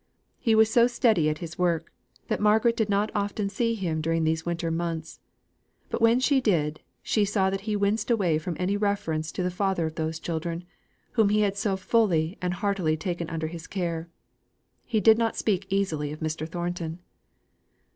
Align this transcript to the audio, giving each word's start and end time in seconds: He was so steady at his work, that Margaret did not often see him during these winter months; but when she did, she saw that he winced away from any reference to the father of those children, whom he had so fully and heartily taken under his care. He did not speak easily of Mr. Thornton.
He 0.39 0.55
was 0.55 0.73
so 0.73 0.87
steady 0.87 1.29
at 1.29 1.37
his 1.45 1.59
work, 1.59 1.91
that 2.27 2.39
Margaret 2.39 2.75
did 2.75 2.89
not 2.89 3.11
often 3.13 3.49
see 3.49 3.75
him 3.75 4.01
during 4.01 4.23
these 4.23 4.47
winter 4.47 4.71
months; 4.71 5.19
but 5.91 6.01
when 6.01 6.19
she 6.19 6.41
did, 6.41 6.79
she 7.03 7.23
saw 7.23 7.51
that 7.51 7.61
he 7.69 7.75
winced 7.75 8.09
away 8.09 8.39
from 8.39 8.57
any 8.59 8.77
reference 8.77 9.31
to 9.33 9.43
the 9.43 9.51
father 9.51 9.85
of 9.85 9.93
those 9.93 10.19
children, 10.19 10.63
whom 11.11 11.29
he 11.29 11.41
had 11.41 11.55
so 11.55 11.77
fully 11.77 12.35
and 12.41 12.55
heartily 12.55 12.97
taken 12.97 13.29
under 13.29 13.45
his 13.45 13.67
care. 13.67 14.09
He 14.85 14.99
did 14.99 15.19
not 15.19 15.35
speak 15.37 15.67
easily 15.69 16.11
of 16.11 16.19
Mr. 16.19 16.49
Thornton. 16.49 16.97